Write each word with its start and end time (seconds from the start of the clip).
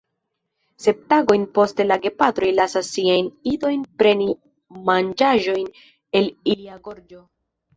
Sep 0.85 1.01
tagojn 1.11 1.43
poste 1.57 1.85
la 1.89 1.97
gepatroj 2.05 2.49
lasas 2.61 2.89
siajn 2.95 3.29
idojn 3.53 3.85
preni 4.03 4.27
manĝaĵon 4.89 5.71
el 6.23 6.33
ilia 6.57 6.81
gorĝo. 6.91 7.25